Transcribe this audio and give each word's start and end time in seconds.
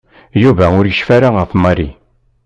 Yuba 0.43 0.65
ur 0.77 0.85
yecfi 0.87 1.11
ara 1.15 1.29
ɣef 1.37 1.51
Mary. 1.63 1.89